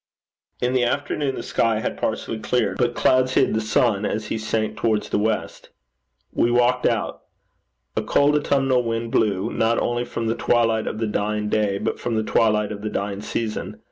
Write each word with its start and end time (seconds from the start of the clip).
In 0.61 0.73
the 0.73 0.83
afternoon 0.83 1.35
the 1.35 1.43
sky 1.43 1.79
had 1.79 1.95
partially 1.95 2.39
cleared, 2.39 2.79
but 2.79 2.95
clouds 2.95 3.35
hid 3.35 3.53
the 3.53 3.61
sun 3.61 4.03
as 4.03 4.29
he 4.29 4.37
sank 4.39 4.75
towards 4.75 5.09
the 5.09 5.19
west. 5.19 5.69
We 6.33 6.49
walked 6.49 6.87
out. 6.87 7.21
A 7.95 8.01
cold 8.01 8.35
autumnal 8.35 8.81
wind 8.81 9.11
blew, 9.11 9.51
not 9.53 9.77
only 9.77 10.03
from 10.05 10.25
the 10.25 10.33
twilight 10.33 10.87
of 10.87 10.97
the 10.97 11.05
dying 11.05 11.49
day, 11.49 11.77
but 11.77 11.99
from 11.99 12.15
the 12.15 12.23
twilight 12.23 12.71
of 12.71 12.81
the 12.81 12.89
dying 12.89 13.21
season. 13.21 13.77